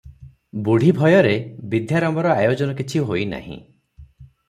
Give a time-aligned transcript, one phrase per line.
[0.67, 1.35] ବୁଢ଼ୀ ଭୟରେ
[1.75, 3.63] ବିଧ୍ୟାରମ୍ଭର ଆୟୋଜନ କିଛି ହୋଇ ନାହିଁ।